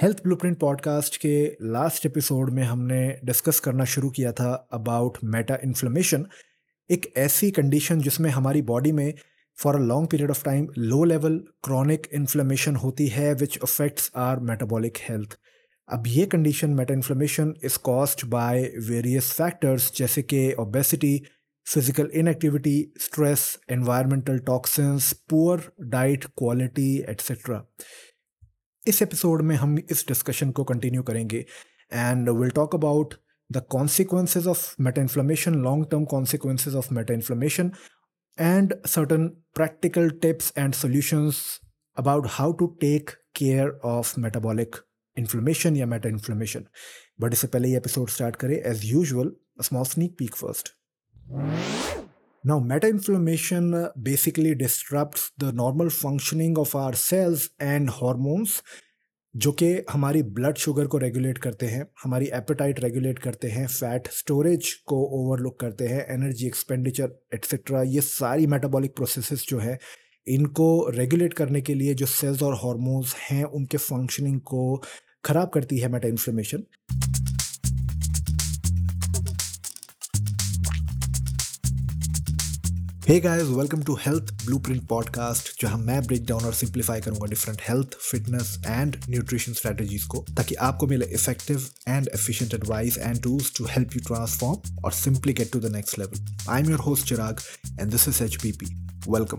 [0.00, 5.58] Health blueprint podcast के last episode में हमने डिस्कस करना शुरू किया था अबाउट मेटा
[5.64, 6.24] इन्फ्लेमेशन
[6.90, 9.12] एक ऐसी कंडीशन जिसमें हमारी बॉडी में
[9.58, 14.40] for a long period of time low level chronic inflammation होती है which affects our
[14.50, 15.38] metabolic health
[15.88, 21.16] अब ये condition meta inflammation is caused by various factors जैसे कि obesity
[21.66, 27.62] physical inactivity stress environmental toxins poor diet quality etcetera
[28.86, 31.46] इस episode में हम इस डिस्कशन को कंटिन्यू करेंगे।
[31.92, 33.14] And will talk about
[33.52, 37.72] the consequences of meta inflammation long term consequences of meta inflammation
[38.40, 41.60] and certain practical tips and solutions
[41.96, 44.76] about how to take care of metabolic
[45.18, 46.64] inflammation या meta inflammation
[47.20, 50.68] but इससे पहले ये episode start करें as usual small sneak peek first
[52.44, 58.62] Now, meta inflammation basically disrupts the normal functioning of our cells and hormones
[59.34, 64.08] जो कि हमारी blood sugar को regulate करते हैं हमारी एपेटाइट रेगुलेट करते हैं फैट
[64.12, 69.78] स्टोरेज को ओवरलुक करते हैं एनर्जी एक्सपेंडिचर एट्सेट्रा ये सारी मेटाबॉलिक प्रोसेसेस जो है
[70.26, 74.64] इनको रेगुलेट करने के लिए जो सेल्स और हार्मोन्स हैं उनके फंक्शनिंग को
[75.24, 76.64] ख़राब करती है meta inflammation
[83.10, 87.60] hey guys welcome to health blueprint podcast जहाँ मैं ब्रेक डाउन और सिंप्लीफाई करूँगा different
[87.68, 93.52] health fitness and nutrition strategies को ताकि आपको मिले effective and efficient advice and tools
[93.56, 97.08] to help you transform और simply get to the next level I am your host
[97.08, 97.40] Chirag
[97.80, 98.38] and this is H
[99.08, 99.38] welcome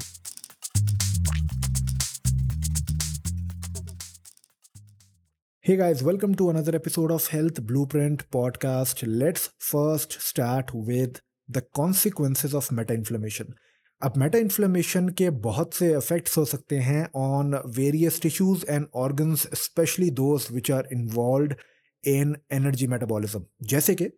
[5.66, 9.03] Hey guys, welcome to another episode of Health Blueprint podcast.
[9.19, 11.19] Let's first start with
[11.52, 13.54] the consequences of meta inflammation
[14.02, 19.48] अब meta inflammation के बहुत से effects हो सकते हैं on various tissues and organs
[19.56, 21.56] specially those which are involved
[22.04, 24.10] in energy metabolism जैसे कि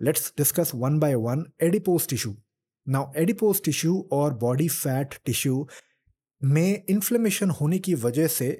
[0.00, 2.34] let's discuss one by one adipose tissue
[2.86, 5.66] now adipose tissue और बॉडी फैट टिश्यू
[6.42, 8.50] में इन्फ्लेमेशन होने की वजह से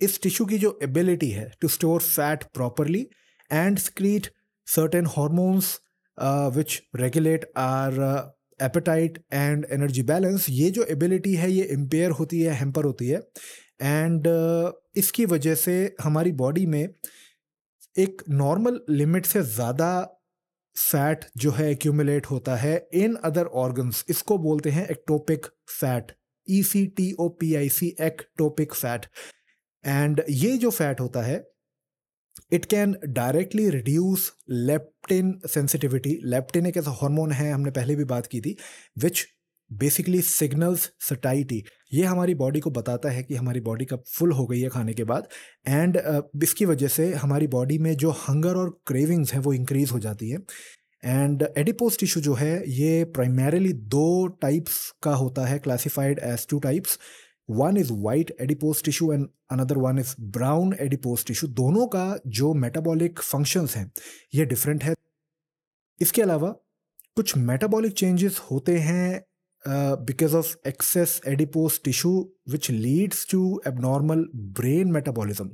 [0.00, 3.06] इस टिश्यू की जो एबिलिटी है to store fat properly
[3.50, 4.26] and secrete
[4.66, 5.78] certain hormones
[6.56, 8.00] which regulate our
[8.62, 13.22] appetite and energy balance ये जो एबिलिटी है ये इम्पेयर होती है हेम्पर होती है।
[13.82, 16.88] एंड uh, इसकी वजह से हमारी बॉडी में
[17.98, 20.18] एक नॉर्मल लिमिट से ज़्यादा
[20.76, 25.46] फैट जो है एक्यूमुलेट होता है इन अदर ऑर्गन्स इसको बोलते हैं ectopic
[25.80, 26.12] fat
[26.50, 29.06] E C T O P I C ectopic fat
[29.86, 31.51] and ये जो फैट होता है
[32.52, 38.26] it can directly reduce leptin sensitivity leptin एक ऐसा हार्मोन है हमने पहले भी बात
[38.26, 38.56] की थी
[38.98, 39.26] विच
[39.70, 44.46] बेसिकली सिग्नल्स सटाइटी ये हमारी बॉडी को बताता है कि हमारी बॉडी कब फुल हो
[44.46, 45.28] गई है खाने के बाद
[45.68, 49.90] एंड uh, इसकी वजह से हमारी बॉडी में जो हंगर और क्रेविंग्स हैं वो इंक्रीज
[49.92, 50.38] हो जाती है.
[51.04, 56.58] एंड एडिपोज टिश्यू जो है ये प्राइमरीली दो टाइप्स का होता है classified as two
[56.58, 56.98] types
[57.48, 62.52] one is white adipose tissue and another one is brown adipose tissue दोनों का जो
[62.56, 63.90] मेटाबॉलिक फ़ंक्शंस हैं,
[64.34, 64.94] ये डिफरेंट है।
[66.00, 66.50] इसके अलावा
[67.16, 69.24] कुछ मेटाबॉलिक चेंजेस होते हैं
[70.04, 72.12] because of excess adipose tissue
[72.50, 75.50] which leads to abnormal brain metabolism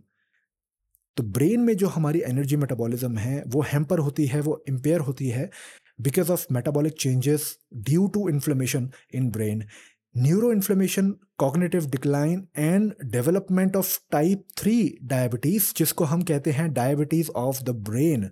[1.16, 5.28] तो ब्रेन में जो हमारी एनर्जी मेटाबॉलिज्म है, वो हैम्पर होती है, वो इम्पेयर होती
[5.28, 5.50] है
[6.00, 9.64] because of metabolic changes due to inflammation in brain
[10.18, 17.30] neuro inflammation cognitive decline and development of type three diabetes जिसको हम कहते हैं डायबिटीज़
[17.38, 18.30] ऑफ़ द ब्रेन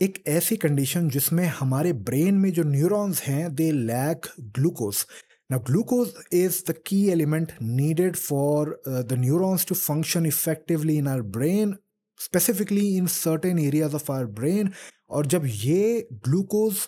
[0.00, 4.26] एक ऐसी कंडीशन जिसमें हमारे ब्रेन में जो न्यूरॉन्स हैं दे लैक
[4.56, 5.04] ग्लूकोज
[5.50, 11.22] ना glucose is the key element needed for the neurons to function effectively in our
[11.36, 11.76] brain
[12.20, 14.70] specifically in certain areas of our brain
[15.10, 16.86] और जब ये ग्लूकोज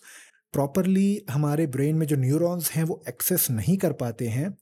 [0.55, 4.56] प्रॉपरली हमारे ब्रेन में जो न्यूरॉन्स हैं वो एक्सेस नहीं कर पाते हैं,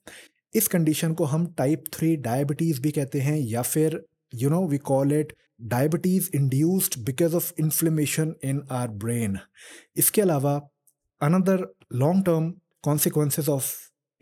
[0.55, 4.03] इस कंडीशन को हम टाइप थ्री डायबिटीज़ भी कहते हैं या फिर
[4.35, 5.33] you know we call it
[5.67, 9.39] diabetes induced because of inflammation in our brain
[9.97, 10.55] इसके अलावा
[11.21, 12.51] another long term
[12.85, 13.73] consequences of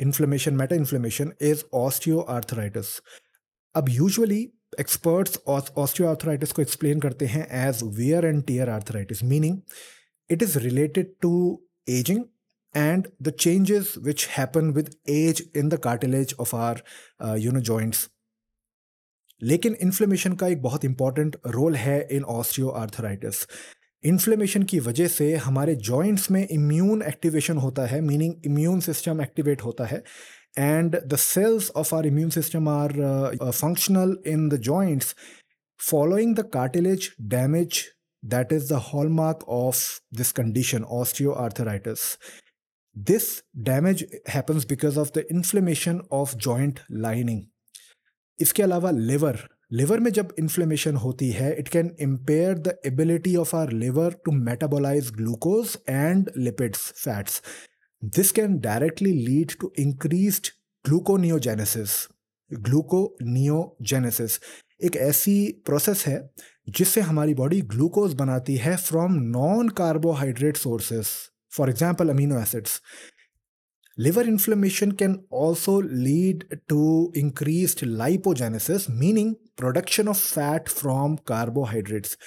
[0.00, 1.62] inflammation meta inflammation is
[2.30, 3.00] osteoarthritis
[3.74, 4.42] अब यूजुअली
[4.80, 9.58] एक्सपर्ट्स ऑस्टियो आर्थराइटिस को एक्सप्लेन करते हैं as wear and tear arthritis meaning
[10.29, 12.29] it is related to aging
[12.75, 16.77] and the changes which happen with age in the cartilage of our
[17.19, 18.07] uh, you know joints
[19.41, 23.45] लेकिन inflammation का एक बहुत important role है in osteoarthritis
[24.03, 29.61] inflammation की वजह से हमारे joints में इम्यून एक्टिवेशन होता है मीनिंग इम्यून सिस्टम एक्टिवेट
[29.61, 30.03] होता है
[30.57, 32.93] and the cells of our immune system are
[33.41, 35.15] functional in the joints
[35.79, 37.77] following the cartilage damage
[38.25, 42.17] that is the hallmark of this condition osteoarthritis
[42.95, 47.47] this damage happens because of the inflammation of joint lining
[48.39, 49.37] इसके अलावा liver
[49.71, 54.31] liver में जब inflammation होती है it can impair the ability of our liver to
[54.31, 57.41] metabolise glucose and lipids fats
[58.01, 60.47] this can directly lead to increased
[60.85, 61.95] gluconeogenesis
[62.51, 64.39] gluconeogenesis
[64.85, 65.35] एक ऐसी
[65.65, 66.17] process है
[66.66, 71.12] जिससे हमारी बॉडी ग्लूकोज बनाती है from non carbohydrate sources
[71.52, 72.80] for example amino acids
[73.98, 82.18] liver inflammation can also lead to increase lipogenesis meaning production of fat from carbohydrates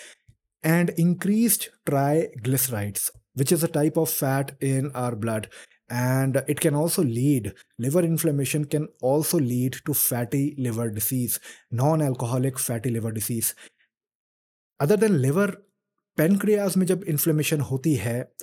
[0.63, 5.45] and increased triglycerides which is a type of fat in our blood
[5.91, 7.51] and it can also lead
[7.81, 11.39] liver inflammation can also lead to fatty liver disease
[11.73, 13.53] non alcoholic fatty liver disease
[14.83, 15.51] Other than liver
[16.17, 18.33] pancreas में जब inflammation होती है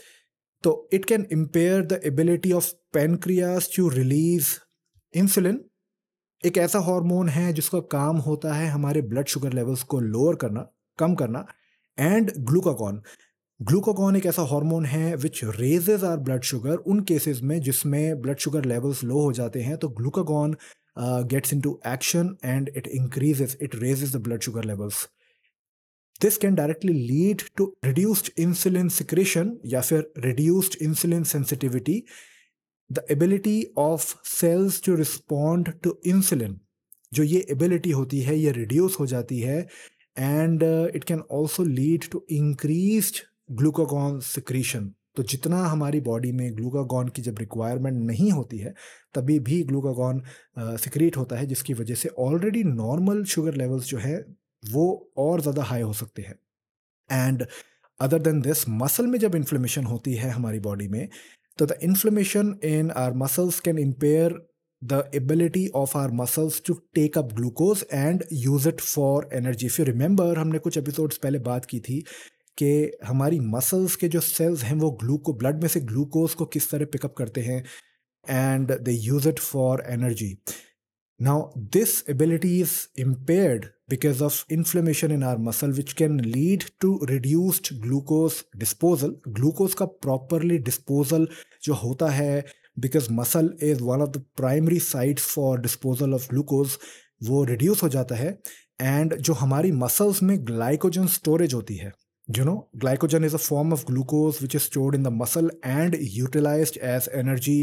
[0.62, 4.48] तो it can impair the ability of pancreas to release
[5.14, 5.64] insulin
[6.46, 10.70] एक ऐसा hormone है जिसका काम होता है हमारे ब्लड शुगर लेवल्स को लोअर करना,
[10.98, 11.46] कम करना
[12.00, 13.02] एंड ग्लूकाकॉन
[13.62, 18.38] ग्लूकाकॉन एक ऐसा हार्मोन है which raises our blood sugar उन केसेस में जिसमें ब्लड
[18.38, 20.56] शुगर लेवल्स लो हो जाते हैं तो glucagon
[20.98, 25.08] gets into action and it increases it raises the blood sugar levels
[26.22, 32.02] this can directly lead to reduced insulin secretion या फिर reduced insulin sensitivity
[32.92, 36.60] the ability of cells to respond to insulin
[37.12, 39.58] जो ये ability होती है, ये reduce हो जाती है
[40.18, 40.62] and
[40.96, 43.22] it can also lead to increase
[43.52, 48.74] glucagon secretion तो जितना हमारी बॉडी में ग्लूकागॉन की जब रिक्वायरमेंट नहीं होती है,
[49.14, 50.22] तभी भी ग्लूकागॉन
[50.58, 54.24] सिक्रीट uh, होता है, जिसकी वजह से ऑलरेडी नॉर्मल शुगर लेवल्स जो है
[54.72, 56.38] वो और ज़्यादा हाई हो सकते हैं।
[57.12, 57.46] And
[58.00, 61.08] other than this muscle में जब इन्फ्लेमेशन होती है हमारी बॉडी में
[61.58, 64.38] तो the inflammation in our muscles can impair
[64.84, 69.86] the ability of our muscles to take up glucose and use it for energy फिर
[69.86, 72.04] रिमेंबर हमने कुछ एपिसोड्स पहले बात की थी
[72.58, 76.70] कि हमारी मसल्स के जो सेल्स हैं, वो ग्लूको ब्लड में से ग्लूकोज को किस
[76.70, 77.64] तरह पिकअप करते हैं
[78.30, 80.36] and they use it for energy
[81.20, 86.98] now this ability is impaired because of inflammation in our muscle, which can lead to
[87.10, 89.14] reduced glucose disposal.
[89.28, 91.26] Glucose का properly disposal
[91.64, 92.44] जो होता है
[92.80, 96.78] because muscle is one of the primary sites for disposal of glucose
[97.24, 98.36] वो reduce हो जाता है
[98.82, 101.92] and जो हमारी muscles में glycogen storage होती है
[102.28, 105.96] you know glycogen is a form of glucose which is stored in the muscle and
[106.14, 107.58] utilized as energy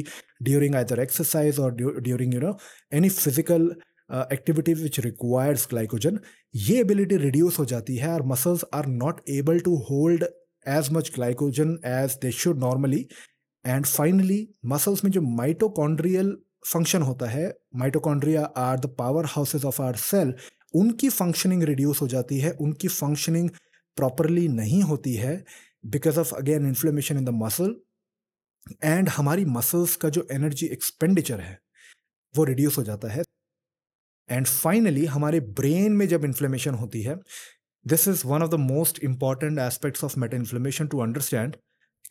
[0.50, 2.54] during either exercise or du- during you know
[2.92, 3.68] any physical
[4.14, 6.20] activity which requires glycogen
[6.56, 10.24] ये ability reduce हो जाती है और muscles are not able to hold
[10.66, 13.06] as much glycogen as they should normally
[13.66, 16.36] and finally muscles में जो mitochondrial
[16.68, 18.96] function होता है mitochondria are the
[19.26, 20.34] powerhouses of our cell
[20.74, 23.50] उनकी फंक्शनिंग रिड्यूस हो जाती है, उनकी फंक्शनिंग
[23.98, 25.44] प्रॉपरली नहीं होती है
[25.86, 27.76] because of again inflammation in the muscle
[28.84, 31.60] and हमारी मसल्स का जो एनर्जी एक्सपेंडिचर है,
[32.36, 33.24] वो रिड्यूस हो जाता है।
[34.30, 37.16] एंड फाइनली हमारे ब्रेन में जब इन्फ्लेमेशन होती है
[37.86, 41.56] this is one of the most important aspects of meta inflammation to understand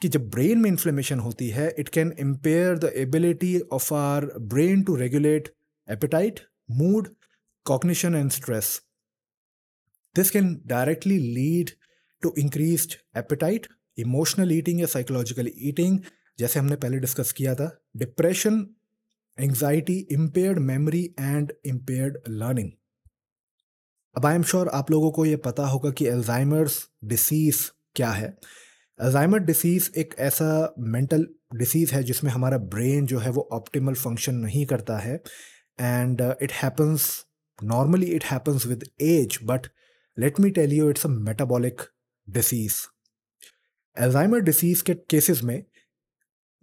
[0.03, 4.83] कि जब ब्रेन में इन्फ्लेमेशन होती है it can impair the ability of our brain
[4.83, 5.53] to regulate
[5.89, 6.41] appetite
[6.71, 7.09] mood
[7.67, 8.81] cognition and stress
[10.17, 11.71] this can directly lead
[12.23, 13.67] to increase appetite,
[13.99, 15.99] emotional eating या psychological eating
[16.39, 18.67] जैसे हमने पहले discuss किया था depression
[19.39, 22.71] anxiety impaired memory and impaired learning
[24.17, 28.27] अब I am sure आप लोगों को ये पता होगा कि एल्जाइमर्स डिसीज क्या है।
[28.99, 34.35] एल्जाइमर डिसीज एक ऐसा मेंटल डिसीज है जिसमें हमारा ब्रेन जो है वो ऑप्टिमल फ़ंक्शन
[34.35, 35.15] नहीं करता है।
[35.81, 37.09] And it happens
[37.65, 39.67] normally it happens with age but
[40.19, 41.83] let me tell you it's a metabolic
[42.29, 42.75] disease
[43.97, 45.63] Alzheimer disease के केसेस में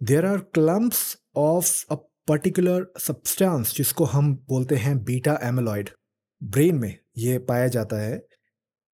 [0.02, 1.96] there are clumps of a
[2.30, 5.90] particular substance जिसको हम बोलते हैं बीटा एमेलॉइड
[6.42, 8.26] ब्रेन में ये पाया जाता है।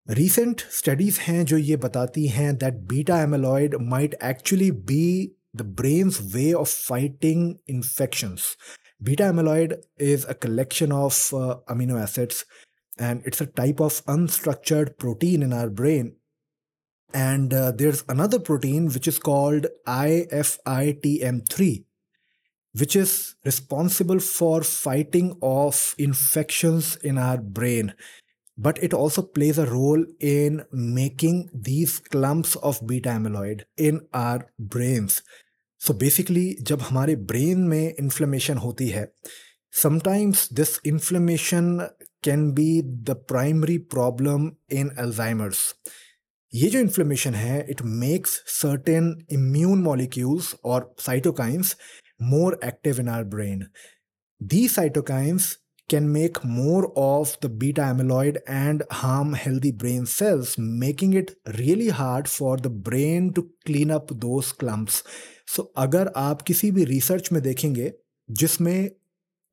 [0.09, 6.21] रिसेंट स्टडीज़ हैं जो ये बताती हैं that beta amyloid might actually be the brain's
[6.21, 8.57] way of fighting infections
[9.03, 12.45] beta amyloid is a collection of amino acids
[13.01, 16.15] and it's a type and it's a type of unstructured protein in our brain.
[17.13, 21.84] And uh, there's another protein which is called IFITM3,
[22.74, 27.92] which is responsible for fighting off infections in our brain.
[28.58, 34.40] but it also plays a role in making these clumps of beta amyloid in our
[34.60, 35.22] brains.
[35.78, 39.12] So basically, जब हमारे brain में inflammation होती है,
[39.76, 41.80] sometimes this inflammation
[42.28, 42.70] can be
[43.08, 45.58] the primary problem in Alzheimer's.
[46.54, 51.76] ये जो inflammation है it makes certain immune molecules और cytokines
[52.19, 53.69] more active in our brain.
[54.41, 55.57] These cytokines
[55.87, 61.89] can make more of the beta amyloid and harm healthy brain cells, making it really
[61.89, 65.03] hard for the brain to clean up those clumps.
[65.47, 67.91] So अगर आप किसी भी research में देखेंगे
[68.31, 68.91] जिसमें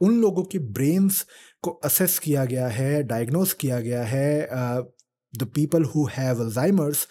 [0.01, 1.25] उन लोगों की ब्रेन्स
[1.63, 4.47] को असेस किया गया है डायग्नोस किया गया है
[5.35, 7.07] the people who have Alzheimer's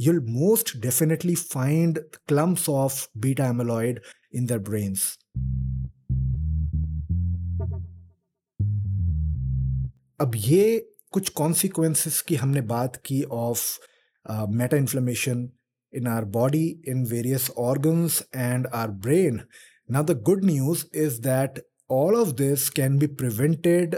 [0.00, 4.00] you'll most definitely find clumps of beta amyloid
[4.32, 5.16] in their brains.
[10.20, 10.64] अब ये
[11.12, 13.78] कुछ कॉन्सिक्वेंसेस की हमने बात की of
[14.30, 15.48] meta inflammation
[15.92, 19.44] in our body in various organs and our brain.
[19.88, 23.96] Now, the good news is that all of this can be prevented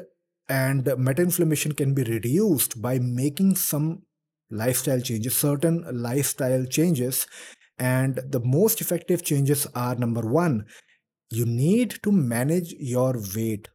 [0.49, 4.03] and meta inflammation can be reduced by making some
[4.51, 7.27] lifestyle changes, certain lifestyle changes
[7.79, 10.67] and the most effective changes are number one,
[11.31, 13.69] you need to manage your weight.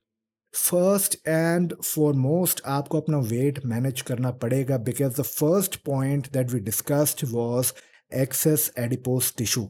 [0.53, 6.59] First and foremost, आपको अपना weight manage करना पड़ेगा because the first point that we
[6.59, 7.73] discussed was
[8.11, 9.67] excess adipose tissue.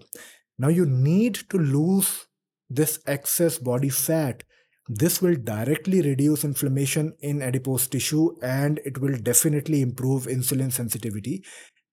[0.58, 2.28] Now you need to lose
[2.70, 4.44] this excess body fat.
[4.89, 11.45] this will directly reduce inflammation in adipose tissue and it will definitely improve insulin sensitivity.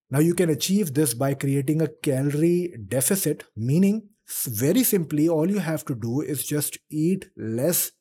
[0.10, 4.10] Now you can achieve this by creating a calorie deficit, meaning
[4.48, 7.92] very simply, all you have to do is just eat less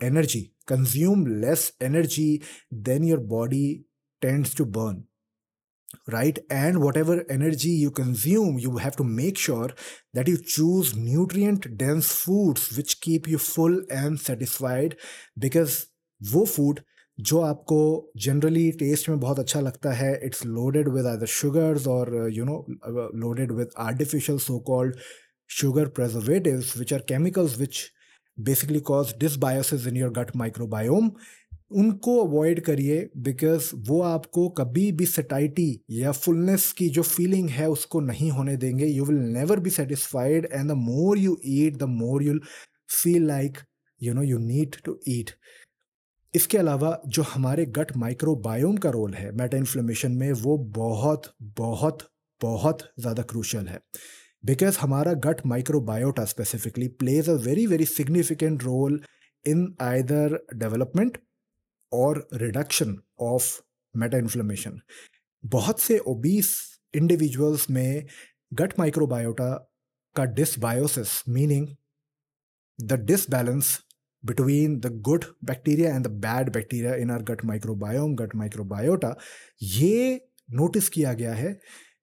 [0.00, 3.84] energy, consume less energy than your body
[4.20, 5.06] tends to burn
[6.07, 6.37] Right?
[6.49, 9.69] And whatever energy you consume, you have to make sure
[10.13, 14.95] that you choose nutrient dense foods which keep you full and satisfied
[15.37, 15.87] because
[16.33, 16.85] wo food
[17.29, 17.77] जो आपको
[18.23, 22.55] generally test में बहुत अच्छा लगता है it's loaded with other sugars और you know
[23.23, 24.95] loaded with artificial so called
[25.49, 27.91] sugar preservatives which are chemicals which
[28.41, 31.15] basically cause dysbiosis in your gut microbiome
[31.74, 37.68] उनको avoid करिए बिकॉज़ वो आपको कभी भी सटाइटी या फुलनेस की जो फीलिंग है
[37.70, 41.88] उसको नहीं होने देंगे। You will never be satisfied and the more you eat the
[41.90, 42.40] more you'll
[42.92, 43.58] feel like
[44.00, 45.30] you know you need to eat
[46.34, 52.02] इसके अलावा जो हमारे गट माइक्रोबायोम का रोल है मेटा इन्फ्लेमेशन में, वो बहुत बहुत
[52.40, 53.78] बहुत ज़्यादा क्रूशल है।
[54.44, 59.00] बिकॉज़ हमारा gut microbiota specifically plays a very very significant role
[59.44, 61.18] in either development
[61.94, 63.50] or reduction of
[63.94, 64.80] meta inflammation
[65.44, 66.50] बहुत से ओबीस
[66.94, 68.06] इंडिविजुअल्स में
[68.52, 69.52] गट माइक्रोबायोटा
[70.16, 71.68] का dysbiosis meaning
[72.78, 73.78] the imbalance
[74.24, 79.14] between the good bacteria and the bad bacteria in our gut microbiome gut microbiota
[79.62, 80.20] ये
[80.50, 81.58] notice किया गया है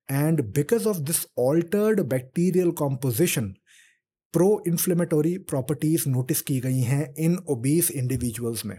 [0.09, 3.53] and because of this altered bacterial composition
[4.33, 8.77] pro inflammatory properties notice की गई हैं in obese individuals में।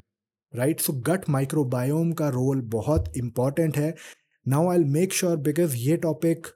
[0.55, 3.95] Right so gut microbiome का role बहुत इंपॉर्टेंट है.
[4.49, 6.47] Now I make sure because ये topic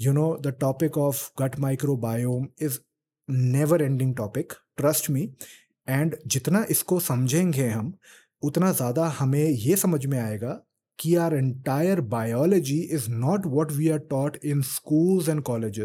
[0.00, 2.78] you know the topic of gut microbiome is
[3.30, 5.28] never ending topic trust me
[5.88, 7.92] and जितना इसको समझेंगे हम,
[8.42, 10.60] उतना ज़्यादा हमें ये समझ में आएगा
[10.98, 15.80] कि our entire biology is not what we are taught in schools and college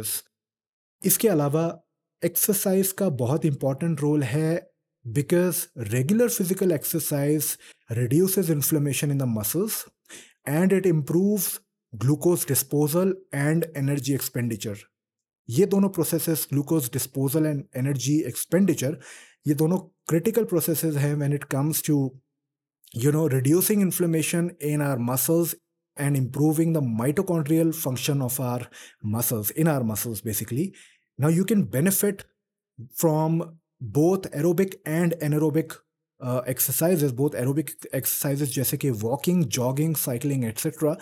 [1.05, 1.81] इसके अलावा
[2.25, 4.74] एक्सरसाइज का बहुत इंपॉर्टेंट रोल है
[5.04, 7.56] because regular physical exercise
[7.98, 9.84] reduces inflammation in the muscles
[10.48, 11.48] and it improve
[11.92, 14.84] glucose disposal and energy expenditure
[15.48, 18.98] ये दोनों processes glucose disposal and energy expenditure
[19.46, 19.78] ये दोनों
[20.10, 21.96] critical processes हैं when it comes to
[22.94, 25.54] you know reducing inflammation in our muscles
[25.96, 28.66] and improving the mitochondrial function of our
[29.16, 30.66] muscles in our muscles basically
[31.18, 32.24] now you can benefit
[32.94, 33.38] from
[33.93, 35.73] both aerobic and anaerobic
[36.49, 40.95] exercise both aerobic exercises जैसे कि walking jogging cycling etcetera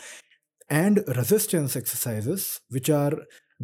[0.72, 3.16] and resistance exercises which are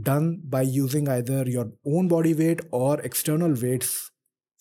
[0.09, 3.95] done by using either your own body weight or external weights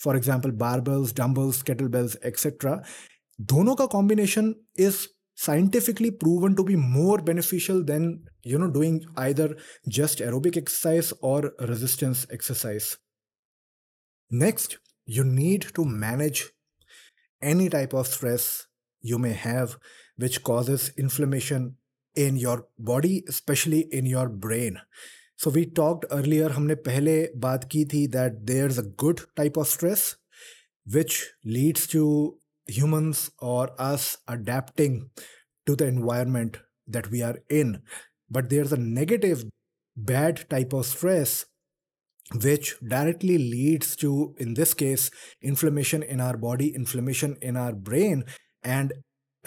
[0.01, 2.81] for example barbells dumbbells kettlebells etcetera
[3.39, 5.07] दोनों का combination is
[5.39, 8.09] scientifically proven to be more beneficial than
[8.47, 9.57] you know doing either
[9.99, 12.97] just aerobic exercise or resistance exercise
[14.32, 16.52] next you need to manage
[17.42, 18.68] any type of stress
[19.02, 19.78] you may have
[20.18, 21.76] which causes inflammation
[22.16, 24.80] in your body especially in your brain
[25.36, 29.68] so we talked earlier हमने पहले बात की थी that there's a good type of
[29.68, 30.16] stress
[30.96, 32.04] which leads to
[32.68, 35.10] humans or us adapting
[35.66, 36.58] to the environment
[36.88, 37.82] that we are in
[38.30, 39.44] but there's a negative
[39.96, 41.46] bad type of stress
[42.44, 45.10] which directly leads to in this case
[45.42, 48.24] inflammation in our body inflammation in our brain
[48.64, 48.94] and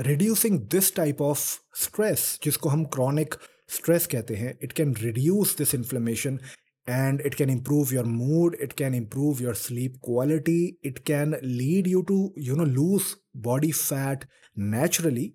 [0.05, 1.43] reducing this type of
[1.75, 3.39] stress जिसको हम chronic
[3.77, 6.39] stress कहते हैं it can reduce this inflammation
[6.87, 11.87] and it can improve your mood it can improve your sleep quality it can lead
[11.87, 15.35] you to you know lose body fat naturally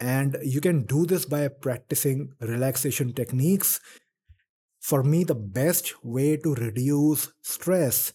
[0.00, 3.78] and you can do this by practicing relaxation techniques
[4.82, 8.12] for me the best way to reduce stress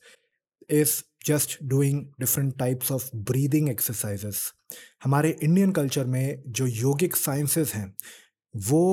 [0.69, 4.41] is just doing different types of breathing exercises
[5.03, 7.93] हमारे Indian culture में जो योगिक sciences हैं
[8.53, 8.83] वो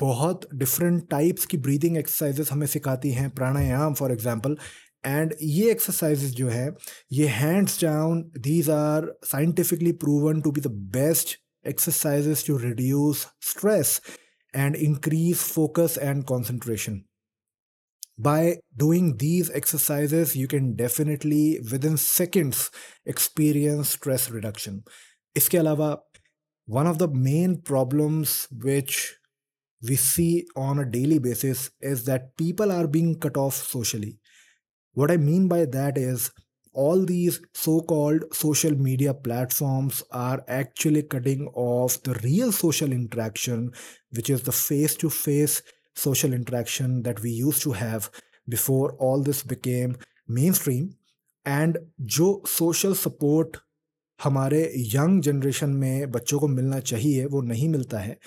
[0.00, 4.56] बहुत different types की breathing exercises हमें सिखाती हैं प्राणायाम फॉर एग्जांपल
[5.04, 6.68] एंड ये एक्सरसाइजेस जो है
[7.12, 14.00] ये hands down these are scientifically proven to be the best exercises to reduce stress
[14.54, 17.04] and increase focus and concentration.
[18.18, 22.70] By doing these exercises, you can definitely within seconds
[23.06, 24.82] experience stress reduction.
[25.36, 25.96] इसके अलावा
[26.66, 29.16] one of the main problems which
[29.82, 34.18] we see on a daily basis is that people are being cut off socially.
[34.92, 36.30] What I mean by that is
[36.72, 43.72] all these so-called social media platforms are actually cutting off the real social interaction
[44.10, 45.62] which is the face-to-face
[45.96, 48.10] social interaction that we used to have
[48.48, 49.96] before all this became
[50.28, 50.90] mainstream
[51.46, 51.78] and
[52.16, 53.58] जो social support
[54.22, 54.60] हमारे
[54.94, 58.18] young generation में बच्चों को मिलना चाहिए वो नहीं मिलता है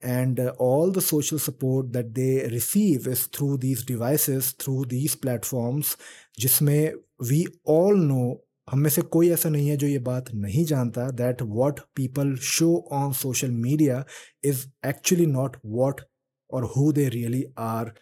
[0.00, 5.16] and uh, all the social support that they receive is through these devices through these
[5.16, 5.96] platforms
[6.40, 6.92] जिसमें
[7.30, 8.36] we all know
[8.70, 12.34] हम में से कोई ऐसा नहीं है जो ये बात नहीं जानता that what people
[12.36, 14.04] show on social media
[14.42, 16.04] is actually not what
[16.52, 17.94] or who they really are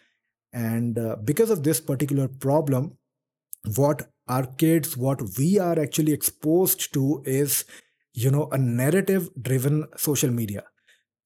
[0.53, 2.91] and uh, because of this particular problem
[3.75, 7.65] what our kids what we are actually exposed to is
[8.15, 10.63] you know a narrative driven social media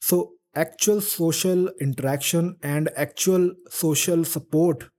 [0.02, 4.90] so actual social interaction and actual social support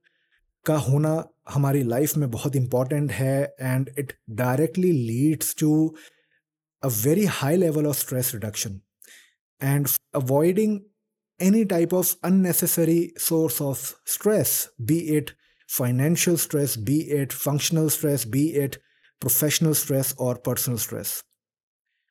[0.65, 1.13] का होना
[1.49, 5.71] हमारी life में बहुत important है and it directly leads to
[6.83, 8.79] a very high level of stress reduction
[9.61, 10.79] and avoiding
[11.40, 15.34] any type of unnecessary source of stress, be it
[15.68, 18.78] financial stress, be it functional stress, be it
[19.20, 21.22] professional stress or personal stress.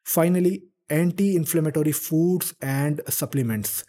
[0.05, 3.83] Finally, anti inflammatory foods and supplements.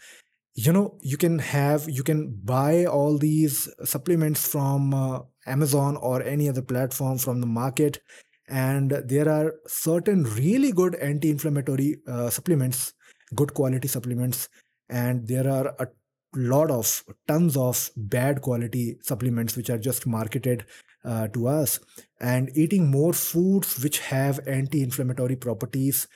[0.53, 6.21] You know, you can have, you can buy all these supplements from uh, Amazon or
[6.23, 8.01] any other platform from the market.
[8.49, 12.93] And there are certain really good anti inflammatory uh, supplements,
[13.35, 14.49] good quality supplements
[14.90, 15.88] And there are a
[16.34, 20.64] lot of tons of bad quality supplements which are just marketed
[21.04, 21.80] uh, to us
[22.20, 26.06] and eating more foods which have anti-inflammatory properties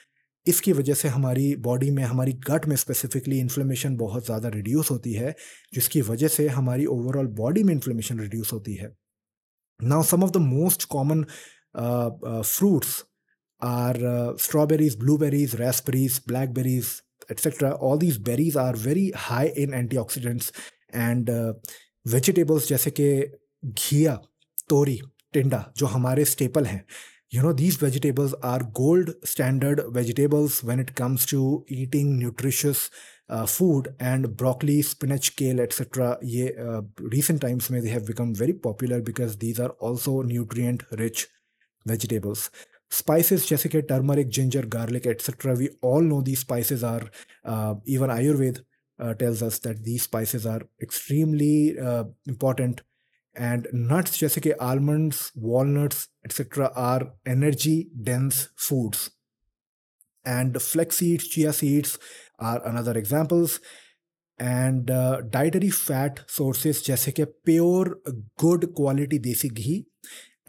[0.46, 5.12] इसकी वजह से हमारी body में हमारी gut में specifically inflammation बहुत ज़्यादा reduce होती
[5.12, 5.34] है
[5.74, 8.90] जिसकी वजह से हमारी ओवरऑल बॉडी में इन्फ्लेमेशन रिड्यूस होती है
[9.80, 11.24] now some of the most common
[11.74, 13.02] fruits
[13.62, 13.98] are
[14.40, 16.94] strawberries blueberries raspberries blackberries
[17.32, 20.50] etc all these berries are very high in antioxidants
[20.92, 21.52] and uh,
[22.06, 23.08] vegetables जैसे कि
[23.64, 24.14] घिया
[24.68, 25.00] तोरी
[25.32, 26.84] टिंडा जो हमारे स्टेपल हैं
[27.30, 32.90] you know these vegetables are gold standard vegetables when it comes to eating nutritious
[33.28, 36.80] uh, food and broccoli spinach kale etc ye uh,
[37.16, 41.26] recent times may they have become very popular because these are also nutrient rich
[41.92, 42.50] vegetables
[42.91, 47.09] spices जैसे कि turmeric ginger garlic etcetera we all know the spices are
[47.95, 48.63] even Ayurveda
[49.19, 51.55] tells us that the spices are extremely
[52.29, 52.81] important
[53.35, 57.77] and nuts जैसे कि almonds walnuts etcetera are energy
[58.09, 59.09] dense foods
[60.25, 61.97] and flax seeds chia seeds
[62.41, 63.59] are another examples
[64.39, 64.91] and
[65.33, 68.01] dietary fat sources जैसे कि pure
[68.41, 69.83] good quality desi ghee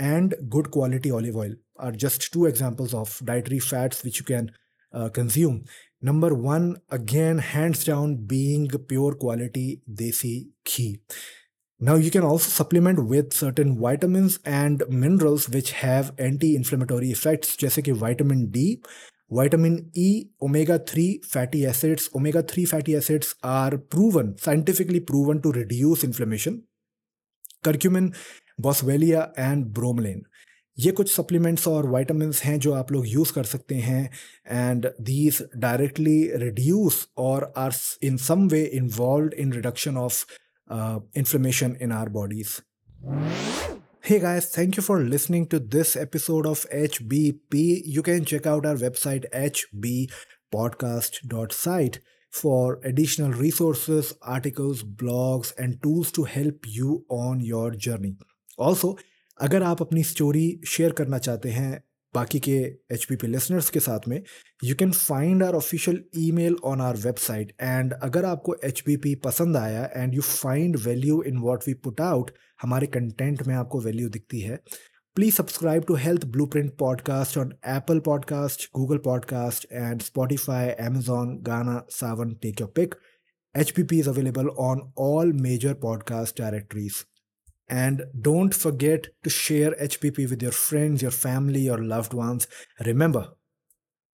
[0.01, 4.52] and good quality olive oil are just two examples of dietary fats which you can
[4.94, 5.66] uh, consume.
[6.02, 11.02] Number one, again, hands down, being pure quality desi ghee.
[11.80, 17.56] Now, you can also supplement with certain vitamins and minerals which have anti inflammatory effects,
[17.58, 18.82] जैसे कि vitamin D,
[19.32, 22.10] Vitamin E, omega 3 fatty acids.
[22.16, 26.64] Omega 3 fatty acids are proven, scientifically proven to reduce inflammation.
[27.64, 28.16] Curcumin,
[28.60, 30.22] boswellia, and bromelain.
[30.80, 34.04] ये कुछ supplements और vitamins हैं जो आप लोग use कर सकते हैं
[34.48, 37.74] and these directly reduce or are
[38.04, 40.26] in some way involve in reduction of
[41.14, 42.62] inflammation in our bodies.
[44.02, 47.82] Hey guys, thank you for listening to this episode of HBP.
[47.86, 49.26] You can check out our website
[50.54, 52.00] hbpodcast.site
[52.32, 58.18] for additional resources, articles, blogs, and tools to help you on your journey.
[58.58, 58.98] Also,
[59.41, 61.83] अगर आप अपनी story share करना चाहते हैं
[62.15, 62.57] बाकी के
[62.95, 64.21] H P P listeners के साथ में
[64.65, 69.15] you can find our official email on our website and अगर आपको एच पी पी
[69.25, 72.31] पसंद आया and you find value in what we put out
[72.63, 74.59] हमारे कंटेंट में आपको वैल्यू दिखती है
[75.17, 81.83] please subscribe to Health Blueprint podcast on Apple podcast Google podcast and Spotify Amazon Gaana
[81.91, 82.95] Saavn take your pick
[83.55, 87.05] H P P is available on all major podcast directories
[87.69, 92.47] And don't forget to share HPP with your friends, your family, your loved ones.
[92.85, 93.31] Remember,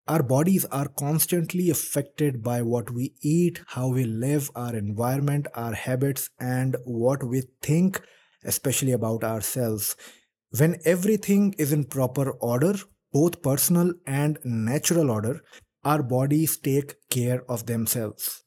[0.07, 5.73] our bodies are constantly affected by what we eat, how we live, our environment, our
[5.73, 8.01] habits, and what we think,
[8.43, 9.95] especially about ourselves.
[10.57, 12.75] When everything is in proper order,
[13.13, 15.41] both personal and natural order,
[15.83, 18.43] our bodies take care of themselves.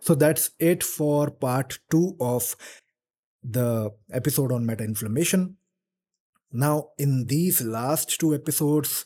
[0.00, 2.56] So that's it for part two of
[3.43, 5.57] the episode on meta inflammation.
[6.51, 9.05] Now, in these last two episodes,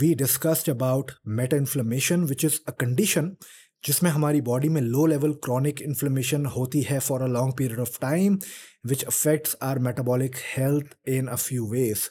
[0.00, 3.36] we discussed about meta inflammation, which is a condition
[3.84, 7.98] जिसमें हमारी body में low level chronic inflammation होती है for a long period of
[8.00, 8.38] time
[8.86, 12.08] which affects our metabolic health in a few ways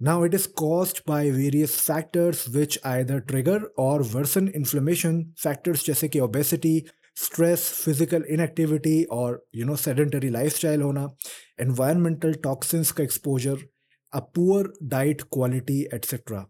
[0.00, 5.14] Now, it is caused by various factors which either trigger or worsen inflammation.
[5.44, 6.72] Factors जैसे कि obesity,
[7.23, 11.07] stress physical inactivity और you know sedentary lifestyle होना
[11.61, 13.67] environmental toxins का exposure
[14.13, 16.45] a poor diet quality etcetera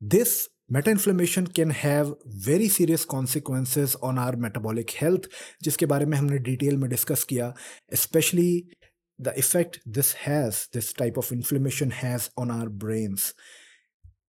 [0.00, 0.36] this
[0.72, 2.16] meta inflammation can have
[2.46, 5.28] very serious consequences on our metabolic health
[5.62, 7.52] जिसके बारे में हमने detail में डिस्कस किया
[7.96, 8.50] specially
[9.18, 13.32] the effect this has this type of inflammation has on our brains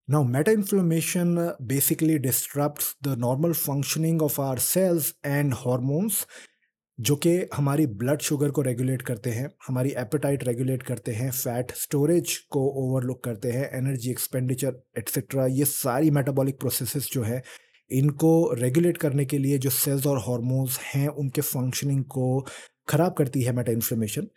[0.08, 6.24] Now, meta inflammation basically disrupts the normal functioning of our cells and hormones
[6.98, 11.72] जो कि हमारी blood sugar को रेगुलेट करते हैं हमारी appetite regulate करते हैं fat
[11.76, 17.42] storage को ओवरलुक करते हैं एनर्जी एक्सपेंडिचर एट्सेट्रा ये सारी मेटाबॉलिक प्रोसेसेस जो है
[17.90, 22.26] इनको रेगुलेट करने के लिए जो सेल्स और हार्मोन्स हैं उनके फंक्शनिंग को
[22.88, 24.28] ख़राब करती है meta inflammation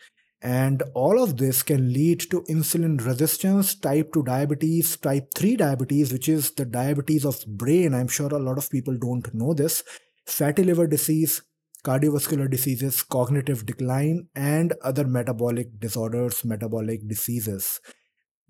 [0.41, 6.11] And all of this can lead to insulin resistance, type 2 diabetes, type 3 diabetes,
[6.11, 7.93] which is the diabetes of brain.
[7.93, 9.83] I'm sure a lot of people don't know this.
[10.25, 11.43] Fatty liver disease,
[11.83, 17.79] cardiovascular diseases, cognitive decline, and other metabolic disorders, metabolic diseases.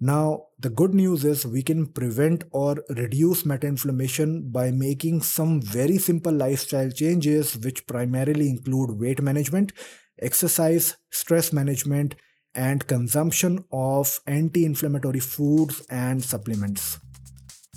[0.04, 5.62] Now, the good news is we can prevent or reduce meta inflammation by making some
[5.62, 9.74] very simple lifestyle changes, which primarily include weight management,
[10.20, 12.16] exercise, stress management,
[12.54, 17.00] and consumption of anti inflammatory foods and supplements.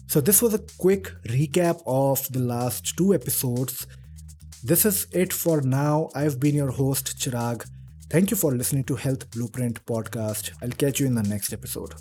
[0.06, 3.86] So, this was a quick recap of the last two episodes.
[4.62, 6.08] This is it for now.
[6.14, 7.66] I've been your host, Chirag.
[8.10, 10.52] Thank you for listening to Health Blueprint Podcast.
[10.62, 11.94] I'll catch you in the next episode.